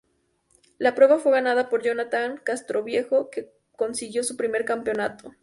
La 0.79 0.95
prueba 0.95 1.19
fue 1.19 1.31
ganada 1.31 1.69
por 1.69 1.83
Jonathan 1.83 2.37
Castroviejo, 2.43 3.29
que 3.29 3.51
consiguió 3.75 4.23
su 4.23 4.35
primer 4.35 4.65
campeonato. 4.65 5.33